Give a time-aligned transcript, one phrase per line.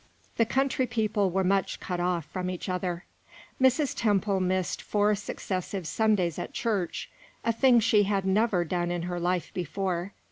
[0.37, 3.05] The country people were much cut off from each other.
[3.61, 3.95] Mrs.
[3.95, 7.11] Temple missed four successive Sundays at church
[7.43, 10.13] a thing she had never done in her life before.